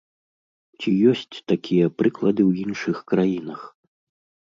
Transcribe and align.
Ці 0.79 0.89
ёсць 1.11 1.35
такія 1.51 1.85
прыклады 1.99 2.41
ў 2.49 2.65
іншых 2.65 2.97
краінах? 3.13 3.61